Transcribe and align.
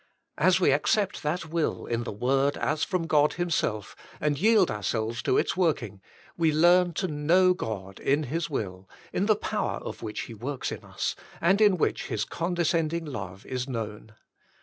As 0.39 0.59
we 0.59 0.71
accept 0.71 1.21
that 1.21 1.45
will 1.45 1.85
in 1.85 2.05
the 2.05 2.11
word 2.11 2.57
as 2.57 2.83
from 2.83 3.05
God 3.05 3.33
Himself, 3.33 3.95
and 4.19 4.35
yield 4.39 4.71
ourselves 4.71 5.21
to 5.21 5.37
its 5.37 5.55
working, 5.55 6.01
we 6.35 6.51
learn 6.51 6.93
to 6.93 7.07
know 7.07 7.53
God 7.53 7.99
in 7.99 8.23
His 8.23 8.49
will, 8.49 8.89
in 9.13 9.27
the 9.27 9.35
power 9.35 9.77
of 9.77 10.01
which 10.01 10.21
He 10.21 10.33
works 10.33 10.71
in 10.71 10.83
us, 10.83 11.15
and 11.39 11.61
in 11.61 11.77
which 11.77 12.07
His 12.07 12.25
condescending 12.25 13.05
love 13.05 13.45
is 13.45 13.67
known. 13.67 14.15